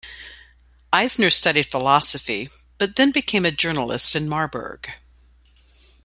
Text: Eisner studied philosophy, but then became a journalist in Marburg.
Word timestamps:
Eisner 0.91 1.29
studied 1.29 1.67
philosophy, 1.69 2.49
but 2.79 2.95
then 2.95 3.11
became 3.11 3.45
a 3.45 3.51
journalist 3.51 4.15
in 4.15 4.27
Marburg. 4.27 4.91